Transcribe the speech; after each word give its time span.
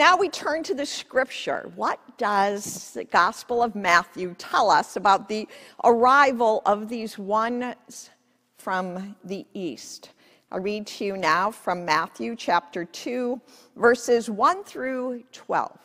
now 0.00 0.16
we 0.16 0.30
turn 0.30 0.62
to 0.62 0.72
the 0.72 0.86
scripture. 0.86 1.70
What 1.76 2.00
does 2.16 2.92
the 2.92 3.04
Gospel 3.04 3.62
of 3.62 3.74
Matthew 3.74 4.34
tell 4.38 4.70
us 4.70 4.96
about 4.96 5.28
the 5.28 5.46
arrival 5.84 6.62
of 6.64 6.88
these 6.88 7.18
ones 7.18 8.08
from 8.56 9.14
the 9.22 9.46
east? 9.52 10.12
I'll 10.50 10.60
read 10.60 10.86
to 10.86 11.04
you 11.04 11.18
now 11.18 11.50
from 11.50 11.84
Matthew 11.84 12.34
chapter 12.34 12.86
2, 12.86 13.38
verses 13.76 14.30
1 14.30 14.64
through 14.64 15.22
12. 15.32 15.78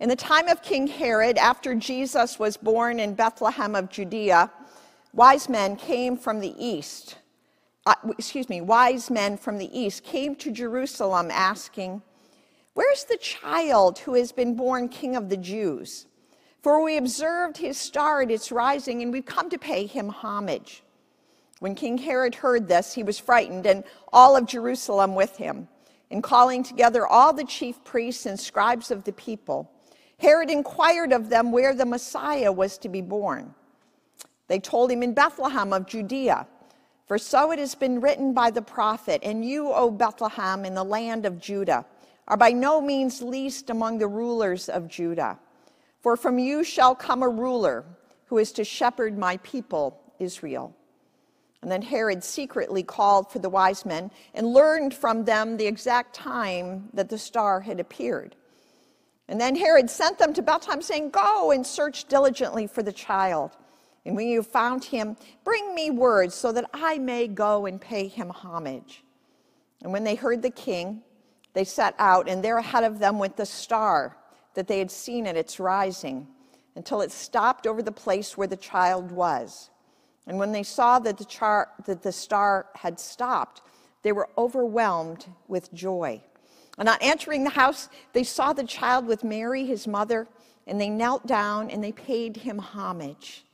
In 0.00 0.10
the 0.10 0.16
time 0.16 0.48
of 0.48 0.60
King 0.60 0.86
Herod, 0.86 1.38
after 1.38 1.74
Jesus 1.74 2.38
was 2.38 2.58
born 2.58 3.00
in 3.00 3.14
Bethlehem 3.14 3.74
of 3.74 3.88
Judea, 3.88 4.50
wise 5.14 5.48
men 5.48 5.76
came 5.76 6.18
from 6.18 6.40
the 6.40 6.54
east 6.62 7.16
excuse 8.18 8.48
me, 8.48 8.60
wise 8.60 9.10
men 9.10 9.36
from 9.36 9.58
the 9.58 9.78
east 9.78 10.04
came 10.04 10.34
to 10.36 10.50
Jerusalem 10.50 11.30
asking, 11.30 12.02
Where's 12.74 13.04
the 13.04 13.16
child 13.16 14.00
who 14.00 14.14
has 14.14 14.32
been 14.32 14.54
born 14.54 14.88
king 14.88 15.16
of 15.16 15.28
the 15.28 15.36
Jews? 15.36 16.06
For 16.62 16.82
we 16.82 16.96
observed 16.96 17.56
his 17.56 17.78
star 17.78 18.22
at 18.22 18.30
its 18.30 18.50
rising, 18.50 19.02
and 19.02 19.12
we've 19.12 19.24
come 19.24 19.48
to 19.50 19.58
pay 19.58 19.86
him 19.86 20.08
homage. 20.08 20.82
When 21.60 21.74
King 21.74 21.96
Herod 21.96 22.34
heard 22.34 22.68
this, 22.68 22.92
he 22.92 23.02
was 23.02 23.18
frightened, 23.18 23.66
and 23.66 23.84
all 24.12 24.36
of 24.36 24.46
Jerusalem 24.46 25.14
with 25.14 25.36
him. 25.36 25.68
And 26.10 26.22
calling 26.22 26.62
together 26.62 27.06
all 27.06 27.32
the 27.32 27.44
chief 27.44 27.82
priests 27.82 28.26
and 28.26 28.38
scribes 28.38 28.90
of 28.90 29.04
the 29.04 29.12
people, 29.12 29.70
Herod 30.18 30.50
inquired 30.50 31.12
of 31.12 31.28
them 31.28 31.52
where 31.52 31.74
the 31.74 31.86
Messiah 31.86 32.52
was 32.52 32.78
to 32.78 32.88
be 32.88 33.00
born. 33.00 33.54
They 34.48 34.58
told 34.58 34.90
him 34.90 35.02
in 35.02 35.14
Bethlehem 35.14 35.72
of 35.72 35.86
Judea 35.86 36.46
for 37.06 37.18
so 37.18 37.52
it 37.52 37.58
has 37.58 37.74
been 37.74 38.00
written 38.00 38.34
by 38.34 38.50
the 38.50 38.62
prophet, 38.62 39.20
and 39.22 39.44
you, 39.44 39.72
O 39.72 39.90
Bethlehem, 39.90 40.64
in 40.64 40.74
the 40.74 40.84
land 40.84 41.24
of 41.24 41.40
Judah, 41.40 41.84
are 42.26 42.36
by 42.36 42.50
no 42.50 42.80
means 42.80 43.22
least 43.22 43.70
among 43.70 43.98
the 43.98 44.08
rulers 44.08 44.68
of 44.68 44.88
Judah. 44.88 45.38
For 46.00 46.16
from 46.16 46.38
you 46.38 46.64
shall 46.64 46.94
come 46.94 47.22
a 47.22 47.28
ruler 47.28 47.84
who 48.26 48.38
is 48.38 48.50
to 48.52 48.64
shepherd 48.64 49.16
my 49.16 49.36
people, 49.38 50.00
Israel. 50.18 50.74
And 51.62 51.70
then 51.70 51.82
Herod 51.82 52.22
secretly 52.22 52.82
called 52.82 53.30
for 53.30 53.38
the 53.38 53.48
wise 53.48 53.86
men 53.86 54.10
and 54.34 54.52
learned 54.52 54.92
from 54.94 55.24
them 55.24 55.56
the 55.56 55.66
exact 55.66 56.14
time 56.14 56.88
that 56.92 57.08
the 57.08 57.18
star 57.18 57.60
had 57.60 57.80
appeared. 57.80 58.34
And 59.28 59.40
then 59.40 59.56
Herod 59.56 59.90
sent 59.90 60.18
them 60.18 60.32
to 60.34 60.42
Bethlehem, 60.42 60.82
saying, 60.82 61.10
Go 61.10 61.50
and 61.50 61.66
search 61.66 62.04
diligently 62.06 62.66
for 62.66 62.82
the 62.82 62.92
child. 62.92 63.56
And 64.06 64.14
when 64.14 64.28
you 64.28 64.44
found 64.44 64.84
him, 64.84 65.16
bring 65.42 65.74
me 65.74 65.90
word 65.90 66.32
so 66.32 66.52
that 66.52 66.70
I 66.72 66.96
may 66.96 67.26
go 67.26 67.66
and 67.66 67.80
pay 67.80 68.06
him 68.06 68.30
homage. 68.30 69.02
And 69.82 69.92
when 69.92 70.04
they 70.04 70.14
heard 70.14 70.42
the 70.42 70.50
king, 70.50 71.02
they 71.54 71.64
set 71.64 71.94
out, 71.98 72.28
and 72.28 72.42
there 72.42 72.58
ahead 72.58 72.84
of 72.84 73.00
them 73.00 73.18
went 73.18 73.36
the 73.36 73.44
star 73.44 74.16
that 74.54 74.68
they 74.68 74.78
had 74.78 74.92
seen 74.92 75.26
at 75.26 75.36
its 75.36 75.58
rising, 75.58 76.28
until 76.76 77.00
it 77.00 77.10
stopped 77.10 77.66
over 77.66 77.82
the 77.82 77.90
place 77.90 78.36
where 78.36 78.46
the 78.46 78.56
child 78.56 79.10
was. 79.10 79.70
And 80.28 80.38
when 80.38 80.52
they 80.52 80.62
saw 80.62 80.98
that 81.00 81.18
the, 81.18 81.24
char- 81.24 81.70
that 81.86 82.02
the 82.02 82.12
star 82.12 82.66
had 82.74 83.00
stopped, 83.00 83.62
they 84.02 84.12
were 84.12 84.28
overwhelmed 84.38 85.26
with 85.48 85.72
joy. 85.72 86.22
And 86.78 86.88
on 86.88 86.98
entering 87.00 87.42
the 87.42 87.50
house, 87.50 87.88
they 88.12 88.22
saw 88.22 88.52
the 88.52 88.64
child 88.64 89.06
with 89.06 89.24
Mary, 89.24 89.66
his 89.66 89.88
mother, 89.88 90.28
and 90.66 90.80
they 90.80 90.90
knelt 90.90 91.26
down 91.26 91.70
and 91.70 91.82
they 91.82 91.92
paid 91.92 92.36
him 92.36 92.58
homage. 92.58 93.45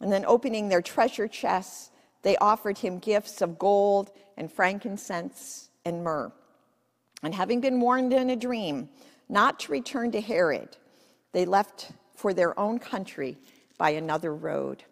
And 0.00 0.12
then, 0.12 0.24
opening 0.26 0.68
their 0.68 0.82
treasure 0.82 1.26
chests, 1.26 1.90
they 2.22 2.36
offered 2.36 2.78
him 2.78 2.98
gifts 2.98 3.42
of 3.42 3.58
gold 3.58 4.10
and 4.36 4.52
frankincense 4.52 5.70
and 5.84 6.04
myrrh. 6.04 6.32
And 7.22 7.34
having 7.34 7.60
been 7.60 7.80
warned 7.80 8.12
in 8.12 8.30
a 8.30 8.36
dream 8.36 8.88
not 9.28 9.60
to 9.60 9.72
return 9.72 10.12
to 10.12 10.20
Herod, 10.20 10.76
they 11.32 11.44
left 11.44 11.90
for 12.14 12.32
their 12.32 12.58
own 12.58 12.78
country 12.78 13.38
by 13.76 13.90
another 13.90 14.34
road. 14.34 14.84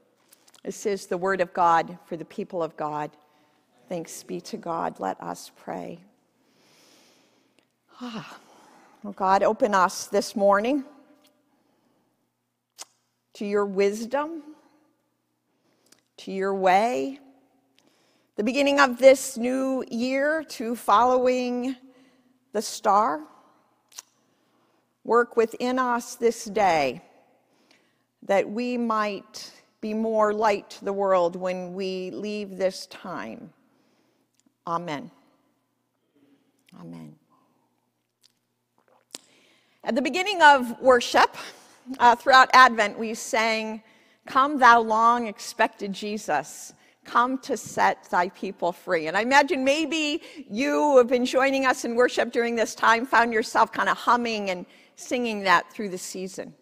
This 0.65 0.86
is 0.86 1.07
the 1.07 1.17
word 1.17 1.41
of 1.41 1.53
God 1.53 1.98
for 2.07 2.17
the 2.17 2.25
people 2.25 2.63
of 2.63 2.77
God. 2.77 3.11
Thanks 3.89 4.23
be 4.25 4.41
to 4.42 4.57
God. 4.57 4.98
Let 4.98 5.20
us 5.20 5.53
pray. 5.57 6.01
Ah, 8.01 8.39
oh 9.05 9.13
God, 9.13 9.42
open 9.42 9.75
us 9.75 10.09
this 10.09 10.35
morning 10.35 10.85
to 13.35 13.47
your 13.47 13.64
wisdom 13.64 14.42
to 16.19 16.33
your 16.33 16.55
way. 16.55 17.21
The 18.37 18.45
beginning 18.45 18.81
of 18.81 18.99
this 18.99 19.37
new 19.37 19.85
year 19.91 20.45
to 20.51 20.77
following 20.77 21.77
the 22.53 22.63
star. 22.63 23.21
Work 25.05 25.37
within 25.37 25.79
us 25.79 26.17
this 26.17 26.45
day 26.47 27.01
that 28.23 28.49
we 28.49 28.77
might 28.77 29.53
be 29.81 29.95
more 29.95 30.33
light 30.33 30.69
to 30.71 30.85
the 30.85 30.93
world 30.93 31.37
when 31.37 31.75
we 31.75 32.11
leave 32.11 32.57
this 32.57 32.87
time. 32.87 33.53
Amen. 34.67 35.11
Amen. 36.81 37.15
At 39.85 39.95
the 39.95 40.03
beginning 40.03 40.43
of 40.43 40.81
worship, 40.81 41.37
uh, 42.01 42.17
throughout 42.17 42.51
Advent, 42.53 42.98
we 42.98 43.15
sang. 43.15 43.83
Come, 44.27 44.59
thou 44.59 44.81
long 44.81 45.27
expected 45.27 45.92
Jesus. 45.92 46.75
Come 47.05 47.39
to 47.39 47.57
set 47.57 48.11
thy 48.11 48.29
people 48.31 48.73
free. 48.73 49.07
And 49.07 49.17
I 49.17 49.23
imagine 49.23 49.64
maybe 49.64 50.23
you 50.51 50.97
have 50.98 51.07
been 51.07 51.25
joining 51.25 51.64
us 51.64 51.85
in 51.85 51.95
worship 51.95 52.33
during 52.33 52.57
this 52.57 52.75
time, 52.75 53.07
found 53.07 53.33
yourself 53.33 53.73
kind 53.73 53.89
of 53.89 53.97
humming 53.97 54.51
and 54.51 54.67
singing 54.97 55.42
that 55.45 55.73
through 55.73 55.91
the 55.91 55.98
season. 55.98 56.53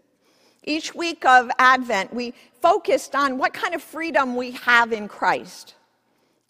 Each 0.64 0.94
week 0.94 1.24
of 1.24 1.50
Advent, 1.58 2.12
we 2.12 2.34
focused 2.60 3.14
on 3.14 3.38
what 3.38 3.52
kind 3.52 3.74
of 3.74 3.82
freedom 3.82 4.36
we 4.36 4.52
have 4.52 4.92
in 4.92 5.08
Christ 5.08 5.74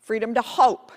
freedom 0.05 0.35
to 0.35 0.43
hope, 0.43 0.93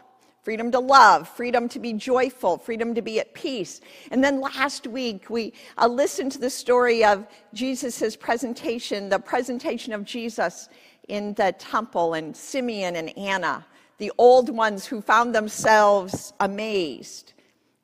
freedom 0.47 0.71
to 0.71 0.79
love, 0.79 1.27
freedom 1.27 1.67
to 1.67 1.77
be 1.77 1.91
joyful, 1.91 2.57
freedom 2.57 2.95
to 2.95 3.01
be 3.01 3.19
at 3.19 3.33
peace. 3.33 3.81
And 4.11 4.23
then 4.23 4.39
last 4.39 4.87
week, 4.87 5.29
we 5.29 5.51
uh, 5.77 5.89
listened 5.89 6.31
to 6.31 6.37
the 6.37 6.49
story 6.49 7.03
of 7.03 7.27
Jesus' 7.53 8.15
presentation, 8.15 9.09
the 9.09 9.19
presentation 9.19 9.91
of 9.91 10.05
Jesus 10.05 10.69
in 11.09 11.33
the 11.33 11.53
temple, 11.59 12.13
and 12.13 12.33
Simeon 12.33 12.95
and 12.95 13.09
Anna, 13.17 13.65
the 13.97 14.09
old 14.17 14.49
ones 14.49 14.85
who 14.85 15.01
found 15.01 15.35
themselves 15.35 16.31
amazed. 16.39 17.33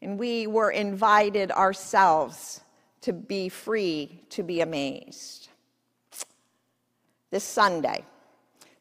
And 0.01 0.17
we 0.17 0.47
were 0.47 0.71
invited 0.71 1.51
ourselves 1.51 2.61
to 3.01 3.11
be 3.11 3.49
free 3.49 4.21
to 4.29 4.41
be 4.41 4.61
amazed. 4.61 5.49
This 7.29 7.43
Sunday, 7.43 8.05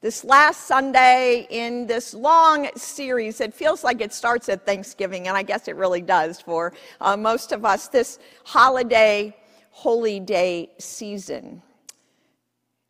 this 0.03 0.25
last 0.25 0.67
Sunday 0.67 1.47
in 1.49 1.87
this 1.87 2.13
long 2.13 2.69
series. 2.75 3.41
It 3.41 3.55
feels 3.55 3.85
like 3.85 4.01
it 4.01 4.13
starts 4.13 4.49
at 4.49 4.67
Thanksgiving, 4.67 5.29
and 5.29 5.37
I 5.37 5.45
guess 5.45 5.69
it 5.69 5.77
really 5.77 6.03
does 6.03 6.41
for 6.41 6.75
uh, 7.01 7.17
most 7.17 7.53
of 7.53 7.65
us, 7.65 7.87
this 7.87 8.19
holiday, 8.45 9.35
holy 9.71 10.19
day 10.19 10.71
season. 10.79 11.62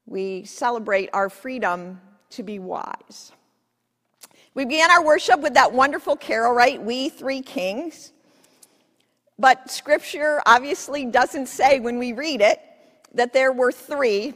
We 0.06 0.45
celebrate 0.45 1.11
our 1.12 1.28
freedom 1.28 2.01
to 2.31 2.43
be 2.43 2.59
wise. 2.59 3.33
We 4.55 4.65
began 4.65 4.91
our 4.91 5.05
worship 5.05 5.41
with 5.41 5.55
that 5.55 5.72
wonderful 5.72 6.17
carol, 6.17 6.55
right? 6.55 6.83
We 6.83 7.11
Three 7.11 7.43
Kings. 7.43 8.12
But 9.39 9.71
scripture 9.71 10.41
obviously 10.47 11.05
doesn't 11.05 11.47
say 11.47 11.78
when 11.78 11.99
we 11.99 12.15
read 12.15 12.41
it 12.41 12.61
that 13.15 13.34
there 13.34 13.53
were 13.53 13.72
three 13.72 14.33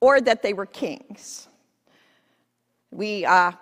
or 0.00 0.20
that 0.20 0.42
they 0.42 0.52
were 0.52 0.66
kings. 0.66 1.47
We 2.90 3.24
uh, 3.24 3.52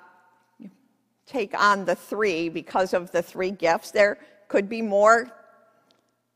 take 1.26 1.58
on 1.58 1.84
the 1.84 1.94
three 1.94 2.48
because 2.48 2.94
of 2.94 3.10
the 3.10 3.22
three 3.22 3.50
gifts. 3.50 3.90
There 3.90 4.18
could 4.48 4.68
be 4.68 4.82
more, 4.82 5.30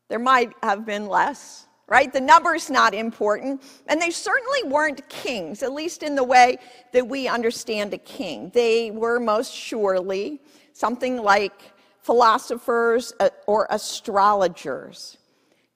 there 0.09 0.19
might 0.19 0.51
have 0.61 0.85
been 0.85 1.07
less, 1.07 1.67
right? 1.87 2.11
The 2.11 2.21
number's 2.21 2.69
not 2.69 2.93
important. 2.93 3.63
And 3.87 4.01
they 4.01 4.11
certainly 4.11 4.63
weren't 4.63 5.07
kings, 5.09 5.63
at 5.63 5.73
least 5.73 6.03
in 6.03 6.15
the 6.15 6.23
way 6.23 6.57
that 6.91 7.07
we 7.07 7.27
understand 7.27 7.93
a 7.93 7.97
king. 7.97 8.51
They 8.53 8.91
were 8.91 9.19
most 9.19 9.53
surely 9.53 10.41
something 10.73 11.17
like 11.17 11.73
philosophers 12.01 13.13
uh, 13.19 13.29
or 13.47 13.67
astrologers, 13.69 15.17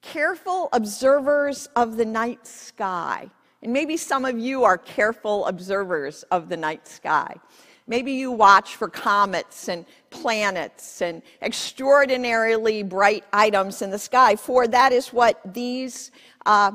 careful 0.02 0.68
observers 0.72 1.68
of 1.76 1.96
the 1.96 2.04
night 2.04 2.46
sky. 2.46 3.30
And 3.66 3.72
maybe 3.72 3.96
some 3.96 4.24
of 4.24 4.38
you 4.38 4.62
are 4.62 4.78
careful 4.78 5.44
observers 5.46 6.22
of 6.30 6.48
the 6.48 6.56
night 6.56 6.86
sky. 6.86 7.34
Maybe 7.88 8.12
you 8.12 8.30
watch 8.30 8.76
for 8.76 8.88
comets 8.88 9.68
and 9.68 9.84
planets 10.10 11.02
and 11.02 11.20
extraordinarily 11.42 12.84
bright 12.84 13.24
items 13.32 13.82
in 13.82 13.90
the 13.90 13.98
sky, 13.98 14.36
for 14.36 14.68
that 14.68 14.92
is 14.92 15.08
what 15.08 15.40
these 15.52 16.12
uh, 16.46 16.70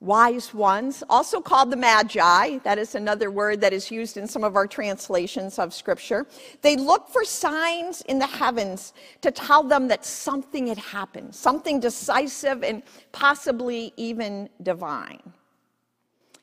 wise 0.00 0.54
ones, 0.54 1.04
also 1.10 1.42
called 1.42 1.70
the 1.70 1.76
Magi, 1.76 2.56
that 2.64 2.78
is 2.78 2.94
another 2.94 3.30
word 3.30 3.60
that 3.60 3.74
is 3.74 3.90
used 3.90 4.16
in 4.16 4.26
some 4.26 4.44
of 4.44 4.56
our 4.56 4.66
translations 4.66 5.58
of 5.58 5.74
Scripture, 5.74 6.26
they 6.62 6.74
look 6.74 7.10
for 7.10 7.22
signs 7.22 8.00
in 8.08 8.18
the 8.18 8.26
heavens 8.26 8.94
to 9.20 9.30
tell 9.30 9.62
them 9.62 9.88
that 9.88 10.06
something 10.06 10.68
had 10.68 10.78
happened, 10.78 11.34
something 11.34 11.78
decisive 11.78 12.64
and 12.64 12.82
possibly 13.12 13.92
even 13.98 14.48
divine. 14.62 15.34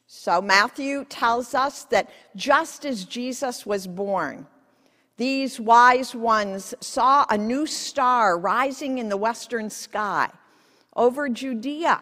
So 0.07 0.42
Matthew 0.42 1.06
tells 1.06 1.54
us 1.54 1.84
that 1.86 2.10
just 2.36 2.86
as 2.86 3.06
Jesus 3.06 3.66
was 3.66 3.88
born, 3.88 4.48
these 5.18 5.60
wise 5.60 6.13
ones 6.13 6.74
saw 6.80 7.25
a 7.30 7.38
new 7.38 7.66
star 7.66 8.38
rising 8.38 8.98
in 8.98 9.10
the 9.10 9.18
western 9.18 9.69
sky 9.69 10.30
over 10.96 11.30
Judea 11.30 12.02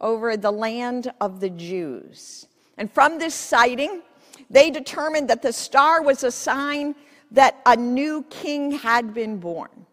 over 0.00 0.36
the 0.36 0.50
land 0.50 1.12
of 1.20 1.40
the 1.40 1.50
Jews. 1.50 2.46
And 2.76 2.90
from 2.90 3.18
this 3.18 3.34
sighting, 3.34 4.02
they 4.50 4.70
determined 4.70 5.28
that 5.28 5.42
the 5.42 5.52
star 5.52 6.02
was 6.02 6.24
a 6.24 6.30
sign 6.30 6.94
that 7.32 7.60
a 7.66 7.76
new 7.76 8.24
king 8.30 8.70
had 8.72 9.12
been 9.12 9.38
born. 9.38 9.86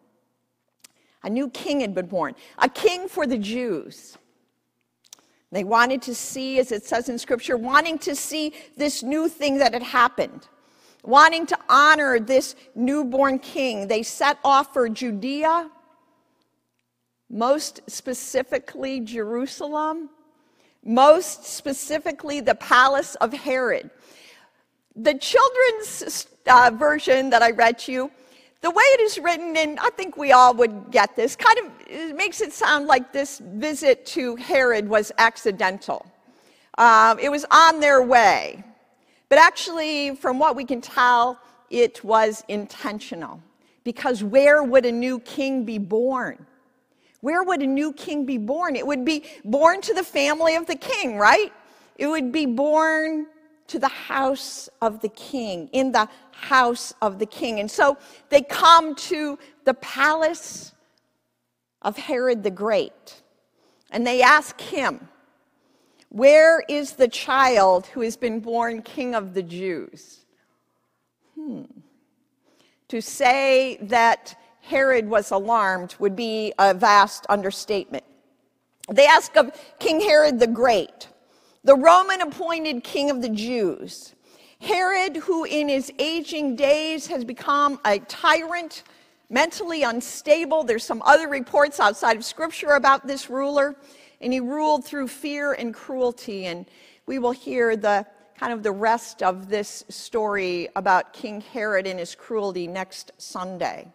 A 1.23 1.29
new 1.29 1.49
king 1.49 1.81
had 1.81 1.95
been 1.95 2.05
born, 2.05 2.35
a 2.59 2.69
king 2.69 3.07
for 3.07 3.25
the 3.25 3.37
Jews. 3.37 4.17
They 5.55 5.63
wanted 5.63 6.01
to 6.01 6.13
see, 6.13 6.59
as 6.59 6.73
it 6.73 6.83
says 6.83 7.07
in 7.07 7.17
Scripture, 7.17 7.55
wanting 7.55 7.97
to 7.99 8.13
see 8.13 8.51
this 8.75 9.03
new 9.03 9.29
thing 9.29 9.57
that 9.59 9.71
had 9.71 9.83
happened, 9.83 10.49
wanting 11.01 11.45
to 11.45 11.57
honor 11.69 12.19
this 12.19 12.57
newborn 12.75 13.39
king. 13.39 13.87
They 13.87 14.03
set 14.03 14.37
off 14.43 14.73
for 14.73 14.89
Judea 14.89 15.71
most 17.29 17.89
specifically 17.89 18.99
Jerusalem, 18.99 20.09
most 20.83 21.45
specifically 21.45 22.41
the 22.41 22.55
palace 22.55 23.15
of 23.15 23.31
Herod. 23.31 23.89
The 24.93 25.13
children's 25.13 26.27
uh, 26.47 26.71
version 26.73 27.29
that 27.29 27.41
I 27.41 27.51
read 27.51 27.79
to 27.79 27.93
you, 27.93 28.11
the 28.65 28.71
way 28.71 28.83
it 28.95 29.01
is 29.01 29.19
written, 29.19 29.55
and 29.57 29.79
I 29.79 29.91
think 29.91 30.17
we 30.17 30.31
all 30.31 30.51
would 30.55 30.89
get 30.89 31.15
this, 31.15 31.35
kind 31.35 31.59
of 31.59 32.15
makes 32.15 32.41
it 32.41 32.51
sound 32.51 32.87
like 32.87 33.13
this 33.13 33.37
visit 33.37 34.07
to 34.07 34.35
Herod 34.37 34.89
was 34.89 35.11
accidental. 35.19 36.03
Um, 36.79 37.19
it 37.19 37.29
was 37.29 37.45
on 37.51 37.79
their 37.79 38.01
way. 38.01 38.63
But 39.29 39.37
actually, 39.37 40.15
from 40.15 40.39
what 40.39 40.55
we 40.55 40.65
can 40.65 40.81
tell, 40.81 41.39
it 41.69 42.03
was 42.03 42.43
intentional. 42.47 43.39
Because 43.83 44.23
where 44.23 44.63
would 44.63 44.87
a 44.87 44.91
new 44.91 45.19
king 45.19 45.63
be 45.63 45.77
born? 45.77 46.43
Where 47.21 47.43
would 47.43 47.61
a 47.61 47.67
new 47.67 47.93
king 47.93 48.25
be 48.25 48.39
born? 48.39 48.75
It 48.75 48.87
would 48.87 49.05
be 49.05 49.25
born 49.43 49.79
to 49.81 49.93
the 49.93 50.03
family 50.03 50.55
of 50.55 50.65
the 50.65 50.75
king, 50.75 51.17
right? 51.17 51.53
It 51.99 52.07
would 52.07 52.31
be 52.31 52.47
born 52.47 53.27
to 53.67 53.79
the 53.79 53.87
house 53.87 54.69
of 54.81 55.01
the 55.01 55.09
king, 55.09 55.69
in 55.71 55.91
the 55.91 56.07
house 56.31 56.93
of 57.01 57.19
the 57.19 57.25
king. 57.25 57.59
And 57.59 57.69
so 57.69 57.97
they 58.29 58.41
come 58.41 58.95
to 58.95 59.39
the 59.63 59.73
palace 59.75 60.73
of 61.81 61.97
Herod 61.97 62.43
the 62.43 62.51
Great, 62.51 63.21
and 63.91 64.05
they 64.05 64.21
ask 64.21 64.59
him, 64.59 65.07
Where 66.09 66.61
is 66.67 66.93
the 66.93 67.07
child 67.07 67.87
who 67.87 68.01
has 68.01 68.17
been 68.17 68.39
born 68.39 68.81
king 68.81 69.15
of 69.15 69.33
the 69.33 69.43
Jews? 69.43 70.25
Hmm. 71.35 71.63
To 72.89 73.01
say 73.01 73.77
that 73.81 74.37
Herod 74.61 75.07
was 75.07 75.31
alarmed 75.31 75.95
would 75.99 76.15
be 76.15 76.53
a 76.57 76.73
vast 76.73 77.25
understatement. 77.29 78.03
They 78.89 79.05
ask 79.05 79.35
of 79.37 79.51
King 79.79 80.01
Herod 80.01 80.39
the 80.39 80.47
Great, 80.47 81.07
the 81.65 81.75
Roman 81.75 82.21
appointed 82.21 82.83
king 82.83 83.09
of 83.09 83.23
the 83.23 83.29
Jews. 83.29 84.13
Herod, 84.61 85.17
who 85.17 85.45
in 85.45 85.67
his 85.67 85.91
aging 85.97 86.55
days 86.55 87.07
has 87.07 87.25
become 87.25 87.79
a 87.83 87.97
tyrant, 87.99 88.83
mentally 89.31 89.81
unstable. 89.81 90.63
There's 90.63 90.83
some 90.83 91.01
other 91.03 91.27
reports 91.27 91.79
outside 91.79 92.17
of 92.17 92.23
scripture 92.23 92.73
about 92.73 93.07
this 93.07 93.31
ruler, 93.31 93.75
and 94.21 94.31
he 94.31 94.39
ruled 94.39 94.85
through 94.85 95.07
fear 95.07 95.53
and 95.53 95.73
cruelty. 95.73 96.45
And 96.45 96.67
we 97.07 97.17
will 97.17 97.31
hear 97.31 97.75
the 97.75 98.05
kind 98.39 98.53
of 98.53 98.61
the 98.61 98.71
rest 98.71 99.23
of 99.23 99.49
this 99.49 99.83
story 99.89 100.69
about 100.75 101.13
King 101.13 101.41
Herod 101.41 101.87
and 101.87 101.97
his 101.97 102.13
cruelty 102.13 102.67
next 102.67 103.11
Sunday. 103.17 103.87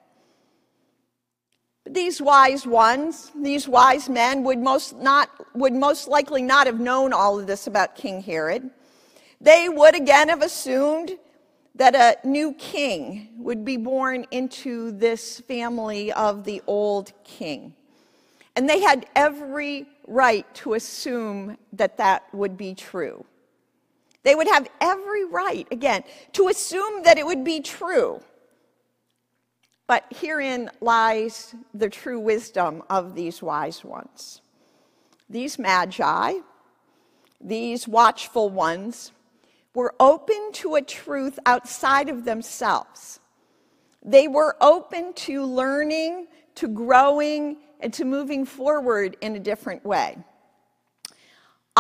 These 1.93 2.23
wise 2.23 2.69
ones, 2.69 3.33
these 3.35 3.67
wise 3.67 4.09
men 4.09 4.45
would 4.45 4.61
most 4.61 4.97
not 4.97 5.29
would 5.55 5.73
most 5.73 6.07
likely 6.07 6.41
not 6.41 6.69
have 6.69 6.79
known 6.79 7.13
all 7.13 7.41
of 7.41 7.49
this 7.49 7.67
about 7.67 7.97
King 7.97 8.23
Herod. 8.23 8.71
They 9.41 9.69
would 9.69 9.97
again 9.97 10.29
have 10.29 10.41
assumed 10.41 11.19
that 11.75 11.97
a 11.97 12.29
new 12.29 12.53
king 12.55 13.31
would 13.39 13.65
be 13.65 13.77
born 13.77 14.25
into 14.31 14.93
this 14.93 15.41
family 15.41 16.13
of 16.13 16.45
the 16.45 16.63
old 16.69 17.13
king. 17.25 17.75
And 18.55 18.69
they 18.69 18.81
had 18.81 19.07
every 19.17 19.87
right 20.07 20.47
to 20.57 20.75
assume 20.75 21.57
that 21.73 21.97
that 21.97 22.33
would 22.33 22.57
be 22.57 22.75
true. 22.75 23.25
They 24.23 24.35
would 24.35 24.49
have 24.49 24.69
every 24.81 25.25
right, 25.25 25.67
again, 25.71 26.05
to 26.35 26.49
assume 26.49 27.03
that 27.05 27.19
it 27.19 27.27
would 27.27 27.43
be 27.43 27.61
true. 27.61 28.21
But 29.91 30.05
herein 30.15 30.71
lies 30.81 31.53
the 31.75 31.91
true 31.91 32.21
wisdom 32.21 32.85
of 32.89 33.17
these 33.17 33.43
wise 33.43 33.85
ones. 33.85 34.41
These 35.29 35.59
magi, 35.59 36.35
these 37.41 37.89
watchful 37.89 38.51
ones, 38.51 39.11
were 39.75 39.97
open 39.99 40.53
to 40.53 40.77
a 40.77 40.83
truth 40.83 41.41
outside 41.45 42.09
of 42.09 42.25
themselves. 42.25 43.19
They 44.01 44.29
were 44.29 44.57
open 44.61 45.13
to 45.27 45.45
learning, 45.45 46.29
to 46.55 46.69
growing, 46.69 47.57
and 47.81 47.93
to 47.95 48.05
moving 48.05 48.45
forward 48.45 49.17
in 49.21 49.35
a 49.35 49.41
different 49.41 49.85
way. 49.85 50.19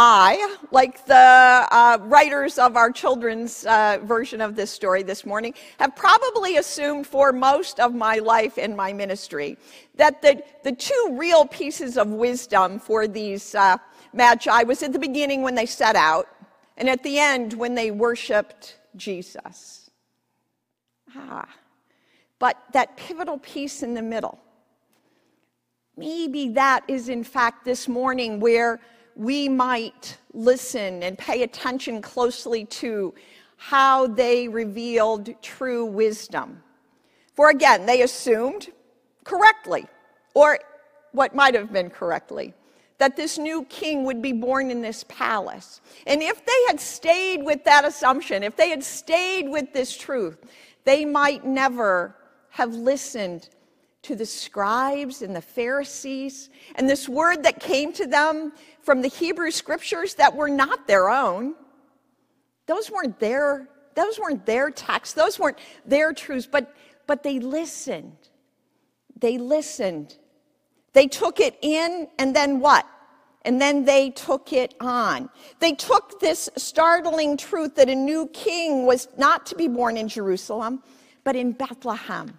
I, 0.03 0.57
like 0.71 1.05
the 1.05 1.15
uh, 1.15 1.99
writers 2.01 2.57
of 2.57 2.75
our 2.75 2.91
children's 2.91 3.67
uh, 3.67 3.99
version 4.03 4.41
of 4.41 4.57
this 4.57 4.71
story 4.71 5.03
this 5.03 5.27
morning, 5.27 5.53
have 5.79 5.95
probably 5.95 6.57
assumed 6.57 7.07
for 7.07 7.35
most 7.35 7.79
of 7.79 7.95
my 7.95 8.17
life 8.17 8.57
in 8.57 8.75
my 8.75 8.95
ministry 8.95 9.59
that 9.97 10.23
the, 10.23 10.43
the 10.65 10.73
two 10.73 11.17
real 11.19 11.45
pieces 11.45 11.99
of 11.99 12.09
wisdom 12.09 12.79
for 12.79 13.07
these 13.07 13.55
uh, 13.55 13.77
magi 14.15 14.63
was 14.63 14.83
at 14.83 14.95
the 14.95 14.99
beginning 14.99 15.43
when 15.43 15.55
they 15.55 15.67
set 15.67 15.97
out, 15.97 16.29
and 16.79 16.89
at 16.89 17.03
the 17.03 17.19
end 17.19 17.53
when 17.53 17.75
they 17.75 17.91
worshiped 17.91 18.79
Jesus. 18.97 19.91
Ah, 21.15 21.47
but 22.39 22.57
that 22.73 22.97
pivotal 22.97 23.37
piece 23.37 23.83
in 23.83 23.93
the 23.93 24.01
middle, 24.01 24.41
maybe 25.95 26.49
that 26.49 26.85
is 26.89 27.11
in 27.11 27.23
fact 27.23 27.67
this 27.67 27.87
morning 27.87 28.41
where 28.41 28.81
we 29.17 29.49
might 29.49 30.19
listen 30.33 31.03
and 31.03 31.19
pay 31.19 31.43
attention 31.43 32.01
closely 32.01 32.65
to 32.65 33.15
how 33.57 34.07
they 34.07 34.49
revealed 34.49 35.31
true 35.43 35.85
wisdom. 35.85 36.63
For 37.35 37.51
again, 37.51 37.87
they 37.87 38.03
assumed 38.03 38.69
correctly, 39.25 39.87
or 40.35 40.59
what 41.13 41.35
might 41.35 41.55
have 41.55 41.73
been 41.73 41.91
correctly, 41.91 42.55
that 42.99 43.17
this 43.17 43.39
new 43.39 43.65
king 43.65 44.05
would 44.05 44.23
be 44.23 44.33
born 44.33 44.71
in 44.71 44.83
this 44.83 45.05
palace. 45.09 45.81
And 46.07 46.23
if 46.23 46.45
they 46.45 46.65
had 46.69 46.81
stayed 46.81 47.43
with 47.43 47.65
that 47.65 47.85
assumption, 47.85 48.43
if 48.43 48.57
they 48.57 48.71
had 48.71 48.85
stayed 48.85 49.49
with 49.49 49.73
this 49.73 49.97
truth, 49.97 50.39
they 50.85 51.05
might 51.05 51.45
never 51.45 52.17
have 52.51 52.75
listened 52.75 53.49
to 54.03 54.17
the 54.17 54.27
scribes 54.27 55.23
and 55.23 55.37
the 55.37 55.43
Pharisees 55.43 56.49
and 56.77 56.89
this 56.89 57.09
word 57.09 57.43
that 57.43 57.61
came 57.61 57.93
to 57.95 58.07
them 58.07 58.53
from 58.83 59.03
the 59.03 59.09
Hebrew 59.09 59.51
scriptures 59.51 60.15
that 60.15 60.35
were 60.35 60.49
not 60.49 60.87
their 60.87 61.11
own. 61.11 61.55
Those 62.67 62.91
weren't 62.91 63.19
their, 63.19 63.69
those 63.95 64.19
weren't 64.19 64.47
their 64.47 64.71
texts, 64.71 65.15
those 65.15 65.39
weren't 65.39 65.59
their 65.85 66.13
truths, 66.13 66.49
but, 66.51 66.75
but 67.07 67.23
they 67.23 67.41
listened. 67.41 68.17
They 69.19 69.37
listened. 69.37 70.17
They 70.93 71.07
took 71.07 71.41
it 71.41 71.59
in, 71.61 72.09
and 72.19 72.35
then 72.35 72.61
what? 72.61 72.87
And 73.43 73.61
then 73.61 73.85
they 73.85 74.11
took 74.11 74.53
it 74.53 74.75
on. 74.81 75.31
They 75.61 75.73
took 75.73 76.21
this 76.21 76.49
startling 76.57 77.37
truth 77.37 77.75
that 77.77 77.89
a 77.89 77.95
new 77.95 78.29
king 78.29 78.87
was 78.87 79.09
not 79.17 79.47
to 79.47 79.57
be 79.57 79.69
born 79.69 79.97
in 79.97 80.09
Jerusalem, 80.09 80.83
but 81.25 81.37
in 81.37 81.53
Bethlehem. 81.53 82.39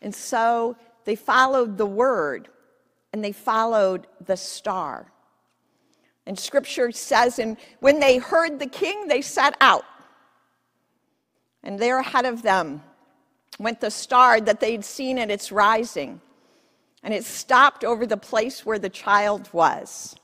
And 0.00 0.14
so 0.14 0.76
they 1.04 1.16
followed 1.16 1.76
the 1.78 1.86
word 1.86 2.48
and 3.12 3.22
they 3.22 3.32
followed 3.32 4.06
the 4.24 4.36
star. 4.36 5.12
And 6.26 6.38
scripture 6.38 6.92
says, 6.92 7.38
and 7.38 7.56
when 7.80 8.00
they 8.00 8.18
heard 8.18 8.58
the 8.58 8.66
king, 8.66 9.08
they 9.08 9.22
set 9.22 9.56
out. 9.60 9.84
And 11.62 11.78
there 11.78 11.98
ahead 11.98 12.26
of 12.26 12.42
them 12.42 12.82
went 13.58 13.80
the 13.80 13.90
star 13.90 14.40
that 14.40 14.60
they'd 14.60 14.84
seen 14.84 15.18
at 15.18 15.30
its 15.30 15.52
rising. 15.52 16.20
And 17.02 17.12
it 17.12 17.24
stopped 17.24 17.84
over 17.84 18.06
the 18.06 18.16
place 18.16 18.64
where 18.64 18.78
the 18.78 18.88
child 18.88 19.48
was. 19.52 20.14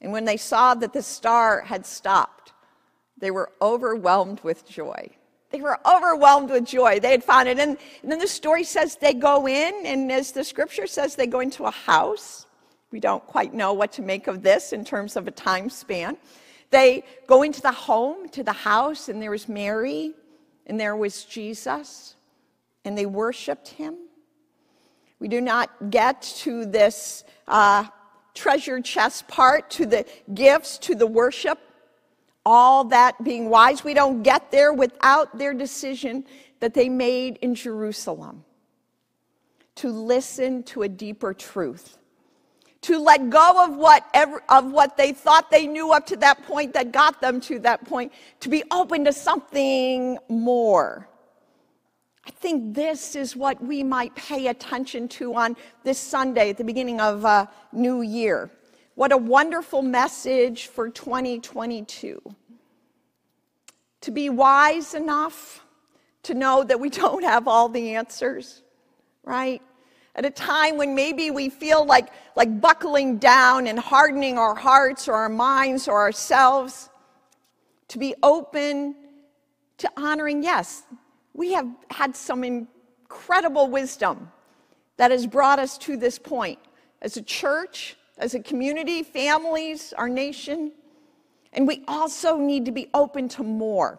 And 0.00 0.12
when 0.12 0.24
they 0.24 0.36
saw 0.36 0.74
that 0.74 0.92
the 0.92 1.02
star 1.02 1.60
had 1.60 1.86
stopped, 1.86 2.52
they 3.18 3.30
were 3.30 3.52
overwhelmed 3.60 4.40
with 4.40 4.68
joy. 4.68 5.10
They 5.50 5.60
were 5.60 5.78
overwhelmed 5.84 6.50
with 6.50 6.64
joy. 6.64 7.00
They 7.00 7.10
had 7.10 7.24
found 7.24 7.48
it. 7.48 7.58
And, 7.58 7.76
and 8.02 8.12
then 8.12 8.18
the 8.18 8.28
story 8.28 8.64
says 8.64 8.96
they 8.96 9.14
go 9.14 9.48
in, 9.48 9.84
and 9.84 10.10
as 10.10 10.32
the 10.32 10.44
scripture 10.44 10.86
says, 10.86 11.16
they 11.16 11.26
go 11.26 11.40
into 11.40 11.64
a 11.64 11.70
house. 11.70 12.46
We 12.92 13.00
don't 13.00 13.24
quite 13.26 13.52
know 13.52 13.72
what 13.72 13.92
to 13.92 14.02
make 14.02 14.26
of 14.26 14.42
this 14.42 14.72
in 14.72 14.84
terms 14.84 15.16
of 15.16 15.26
a 15.26 15.30
time 15.30 15.68
span. 15.68 16.16
They 16.70 17.02
go 17.26 17.42
into 17.42 17.60
the 17.60 17.72
home, 17.72 18.28
to 18.30 18.44
the 18.44 18.52
house, 18.52 19.08
and 19.08 19.20
there 19.20 19.32
was 19.32 19.48
Mary, 19.48 20.12
and 20.66 20.78
there 20.78 20.96
was 20.96 21.24
Jesus, 21.24 22.14
and 22.84 22.96
they 22.96 23.06
worshiped 23.06 23.68
him. 23.68 23.96
We 25.18 25.26
do 25.26 25.40
not 25.40 25.90
get 25.90 26.22
to 26.38 26.64
this 26.64 27.24
uh, 27.48 27.86
treasure 28.34 28.80
chest 28.80 29.26
part, 29.26 29.68
to 29.70 29.86
the 29.86 30.06
gifts, 30.32 30.78
to 30.78 30.94
the 30.94 31.06
worship, 31.06 31.58
all 32.44 32.84
that 32.84 33.22
being 33.22 33.48
wise. 33.48 33.84
We 33.84 33.94
don't 33.94 34.22
get 34.22 34.50
there 34.50 34.72
without 34.72 35.38
their 35.38 35.54
decision 35.54 36.24
that 36.60 36.74
they 36.74 36.88
made 36.88 37.38
in 37.38 37.54
Jerusalem 37.54 38.44
to 39.76 39.90
listen 39.90 40.62
to 40.64 40.82
a 40.82 40.88
deeper 40.88 41.32
truth 41.32 41.98
to 42.82 42.98
let 42.98 43.28
go 43.28 43.64
of 43.64 43.76
what, 43.76 44.04
of 44.48 44.72
what 44.72 44.96
they 44.96 45.12
thought 45.12 45.50
they 45.50 45.66
knew 45.66 45.92
up 45.92 46.06
to 46.06 46.16
that 46.16 46.42
point 46.44 46.72
that 46.72 46.92
got 46.92 47.20
them 47.20 47.40
to 47.42 47.58
that 47.60 47.84
point, 47.84 48.12
to 48.40 48.48
be 48.48 48.64
open 48.70 49.04
to 49.04 49.12
something 49.12 50.18
more. 50.28 51.06
I 52.26 52.30
think 52.30 52.74
this 52.74 53.16
is 53.16 53.36
what 53.36 53.62
we 53.62 53.82
might 53.82 54.14
pay 54.14 54.46
attention 54.46 55.08
to 55.08 55.34
on 55.34 55.56
this 55.84 55.98
Sunday 55.98 56.50
at 56.50 56.56
the 56.56 56.64
beginning 56.64 57.00
of 57.00 57.24
a 57.24 57.50
new 57.72 58.02
year. 58.02 58.50
What 59.00 59.12
a 59.12 59.16
wonderful 59.16 59.80
message 59.80 60.66
for 60.66 60.90
2022. 60.90 62.20
To 64.02 64.10
be 64.10 64.28
wise 64.28 64.92
enough 64.92 65.64
to 66.24 66.34
know 66.34 66.64
that 66.64 66.78
we 66.78 66.90
don't 67.02 67.24
have 67.24 67.48
all 67.48 67.70
the 67.70 67.94
answers, 67.94 68.62
right? 69.24 69.62
at 70.16 70.26
a 70.26 70.30
time 70.30 70.76
when 70.76 70.94
maybe 70.94 71.30
we 71.30 71.48
feel 71.48 71.86
like, 71.86 72.08
like 72.36 72.60
buckling 72.60 73.16
down 73.16 73.66
and 73.66 73.78
hardening 73.78 74.36
our 74.36 74.54
hearts 74.54 75.08
or 75.08 75.14
our 75.14 75.30
minds 75.30 75.88
or 75.88 75.96
ourselves, 75.96 76.90
to 77.88 77.98
be 77.98 78.14
open 78.22 78.94
to 79.78 79.90
honoring, 79.96 80.42
yes, 80.42 80.82
we 81.32 81.54
have 81.54 81.66
had 81.90 82.14
some 82.14 82.44
incredible 82.44 83.66
wisdom 83.66 84.30
that 84.98 85.10
has 85.10 85.26
brought 85.26 85.58
us 85.58 85.78
to 85.78 85.96
this 85.96 86.18
point 86.18 86.58
as 87.00 87.16
a 87.16 87.22
church, 87.22 87.96
as 88.20 88.34
a 88.34 88.40
community, 88.40 89.02
families, 89.02 89.92
our 89.94 90.08
nation. 90.08 90.72
And 91.52 91.66
we 91.66 91.82
also 91.88 92.36
need 92.36 92.64
to 92.66 92.72
be 92.72 92.88
open 92.94 93.28
to 93.30 93.42
more. 93.42 93.98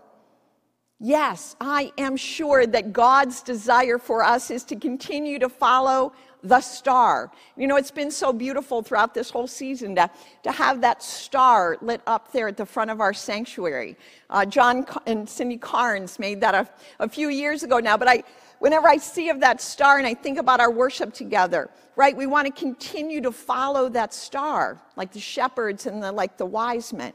Yes, 0.99 1.55
I 1.59 1.91
am 1.97 2.15
sure 2.15 2.67
that 2.67 2.93
God's 2.93 3.41
desire 3.41 3.97
for 3.97 4.23
us 4.23 4.51
is 4.51 4.63
to 4.65 4.75
continue 4.75 5.39
to 5.39 5.49
follow 5.49 6.13
the 6.43 6.61
star. 6.61 7.31
You 7.55 7.67
know, 7.67 7.75
it's 7.75 7.91
been 7.91 8.11
so 8.11 8.33
beautiful 8.33 8.81
throughout 8.81 9.13
this 9.13 9.29
whole 9.29 9.47
season 9.47 9.95
to, 9.95 10.09
to 10.43 10.51
have 10.51 10.81
that 10.81 11.03
star 11.03 11.77
lit 11.81 12.01
up 12.07 12.31
there 12.31 12.47
at 12.47 12.57
the 12.57 12.65
front 12.65 12.91
of 12.91 12.99
our 13.01 13.13
sanctuary. 13.13 13.97
Uh, 14.29 14.45
John 14.45 14.85
and 15.05 15.29
Cindy 15.29 15.57
Carnes 15.57 16.19
made 16.19 16.41
that 16.41 16.55
a, 16.55 16.69
a 16.99 17.07
few 17.07 17.29
years 17.29 17.63
ago 17.63 17.79
now, 17.79 17.97
but 17.97 18.07
I, 18.07 18.23
whenever 18.59 18.87
I 18.87 18.97
see 18.97 19.29
of 19.29 19.39
that 19.41 19.61
star 19.61 19.97
and 19.97 20.07
I 20.07 20.13
think 20.13 20.37
about 20.37 20.59
our 20.59 20.71
worship 20.71 21.13
together, 21.13 21.69
right, 21.95 22.15
we 22.15 22.25
want 22.25 22.47
to 22.47 22.53
continue 22.53 23.21
to 23.21 23.31
follow 23.31 23.89
that 23.89 24.13
star, 24.13 24.81
like 24.95 25.11
the 25.11 25.19
shepherds 25.19 25.85
and 25.85 26.01
the, 26.01 26.11
like 26.11 26.37
the 26.37 26.45
wise 26.45 26.93
men. 26.93 27.13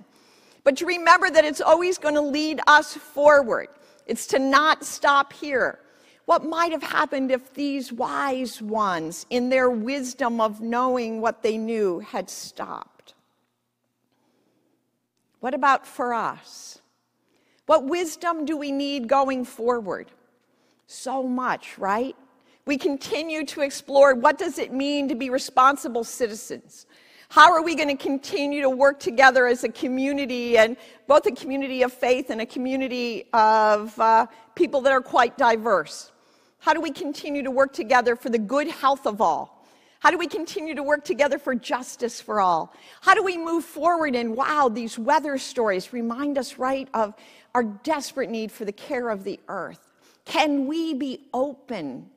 But 0.65 0.77
to 0.79 0.87
remember 0.87 1.31
that 1.31 1.45
it's 1.45 1.61
always 1.61 1.99
going 1.99 2.15
to 2.15 2.21
lead 2.21 2.61
us 2.67 2.95
forward. 2.95 3.69
It's 4.07 4.27
to 4.29 4.39
not 4.39 4.85
stop 4.85 5.33
here. 5.33 5.79
What 6.27 6.45
might 6.45 6.73
have 6.73 6.83
happened 6.83 7.31
if 7.31 7.55
these 7.55 7.93
wise 7.93 8.61
ones, 8.61 9.27
in 9.31 9.49
their 9.49 9.71
wisdom 9.71 10.41
of 10.41 10.61
knowing 10.61 11.21
what 11.21 11.43
they 11.43 11.57
knew, 11.57 12.01
had 12.01 12.29
stopped? 12.29 13.15
What 15.39 15.55
about 15.55 15.87
for 15.87 16.13
us? 16.13 16.81
What 17.67 17.85
wisdom 17.85 18.45
do 18.45 18.57
we 18.57 18.73
need 18.73 19.09
going 19.09 19.45
forward? 19.45 20.11
So 20.89 21.23
much, 21.23 21.79
right? 21.79 22.17
We 22.65 22.77
continue 22.77 23.45
to 23.47 23.61
explore 23.61 24.17
what 24.17 24.37
does 24.37 24.59
it 24.59 24.73
mean 24.73 25.09
to 25.09 25.15
be 25.15 25.31
responsible 25.31 26.03
citizens? 26.03 26.87
How 27.29 27.53
are 27.53 27.63
we 27.63 27.77
going 27.77 27.97
to 27.97 27.97
continue 27.97 28.63
to 28.63 28.71
work 28.71 28.99
together 28.99 29.47
as 29.47 29.63
a 29.63 29.69
community, 29.69 30.59
and 30.59 30.77
both 31.07 31.27
a 31.27 31.33
community 31.33 31.83
of 31.83 31.93
faith 31.93 32.31
and 32.31 32.41
a 32.41 32.47
community 32.47 33.27
of 33.33 33.97
uh, 34.01 34.27
people 34.57 34.81
that 34.81 34.93
are 34.93 35.01
quite 35.01 35.39
diverse? 35.39 36.11
How 36.67 36.73
do 36.73 36.81
we 36.81 36.91
continue 36.91 37.45
to 37.45 37.51
work 37.53 37.73
together 37.73 38.17
for 38.17 38.29
the 38.29 38.41
good 38.41 38.67
health 38.67 39.07
of 39.07 39.21
all? 39.21 39.65
How 40.01 40.11
do 40.11 40.19
we 40.19 40.27
continue 40.27 40.75
to 40.75 40.83
work 40.83 41.05
together 41.05 41.39
for 41.39 41.55
justice 41.55 42.21
for 42.21 42.41
all? 42.41 42.75
How 43.03 43.15
do 43.15 43.23
we 43.23 43.39
move 43.39 43.65
forward? 43.65 44.17
And 44.17 44.37
wow, 44.37 44.69
these 44.69 44.99
weather 44.99 45.39
stories 45.39 45.93
remind 45.93 46.39
us, 46.39 46.59
right, 46.59 46.89
of 46.93 47.15
our 47.55 47.63
desperate 47.63 48.31
need 48.31 48.51
for 48.51 48.65
the 48.65 48.73
care 48.73 49.11
of 49.11 49.23
the 49.23 49.39
earth. 49.47 49.79
Can 50.25 50.67
we 50.67 50.93
be 50.93 51.29
open 51.33 52.11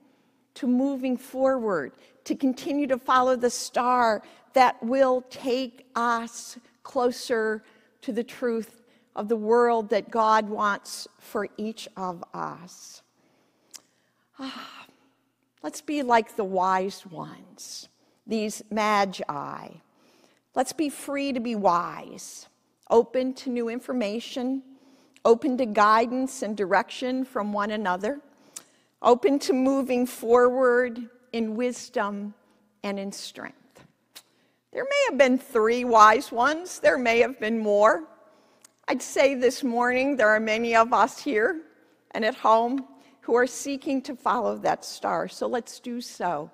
to 0.56 0.66
moving 0.66 1.16
forward, 1.16 1.92
to 2.24 2.34
continue 2.34 2.88
to 2.88 2.98
follow 2.98 3.36
the 3.36 3.52
star 3.52 4.24
that 4.54 4.82
will 4.82 5.24
take 5.30 5.86
us 5.96 6.58
closer 6.82 7.64
to 8.02 8.12
the 8.12 8.24
truth 8.24 8.82
of 9.16 9.28
the 9.28 9.36
world 9.36 9.92
that 9.92 10.10
God 10.10 10.50
wants 10.50 11.08
for 11.20 11.48
each 11.58 11.88
of 11.96 12.24
us. 12.34 13.04
Ah, 14.42 14.86
let's 15.62 15.82
be 15.82 16.02
like 16.02 16.38
the 16.38 16.46
wise 16.46 17.06
ones, 17.06 17.90
these 18.26 18.64
magi. 18.72 19.68
Let's 20.56 20.72
be 20.72 20.90
free 20.90 21.34
to 21.34 21.42
be 21.42 21.56
wise, 21.56 22.48
open 22.90 23.34
to 23.36 23.50
new 23.50 23.68
information, 23.68 24.64
open 25.26 25.58
to 25.58 25.66
guidance 25.66 26.42
and 26.42 26.56
direction 26.56 27.26
from 27.26 27.52
one 27.52 27.72
another, 27.72 28.22
open 29.02 29.40
to 29.40 29.54
moving 29.54 30.06
forward 30.06 31.10
in 31.34 31.56
wisdom 31.56 32.34
and 32.84 32.98
in 32.98 33.12
strength. 33.12 33.86
There 34.72 34.86
may 34.86 35.06
have 35.10 35.18
been 35.18 35.38
three 35.38 35.84
wise 35.84 36.32
ones, 36.32 36.80
there 36.80 36.98
may 36.98 37.20
have 37.20 37.40
been 37.42 37.60
more. 37.60 38.06
I'd 38.88 39.02
say 39.02 39.36
this 39.36 39.64
morning 39.64 40.16
there 40.16 40.30
are 40.30 40.40
many 40.40 40.76
of 40.76 40.94
us 40.94 41.20
here 41.20 41.62
and 42.12 42.24
at 42.24 42.36
home 42.36 42.86
who 43.30 43.36
are 43.36 43.46
seeking 43.46 44.02
to 44.02 44.16
follow 44.16 44.58
that 44.58 44.84
star. 44.84 45.28
So 45.28 45.46
let's 45.46 45.80
do 45.80 46.02
so. 46.02 46.50